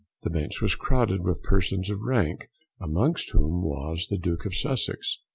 The 0.23 0.31
Bench 0.31 0.61
was 0.63 0.73
crowded 0.73 1.21
with 1.23 1.43
persons 1.43 1.91
of 1.91 2.01
rank, 2.01 2.47
amongst 2.79 3.29
whom 3.33 3.61
was 3.61 4.07
the 4.09 4.17
Duke 4.17 4.47
of 4.47 4.55
Sussex. 4.55 5.19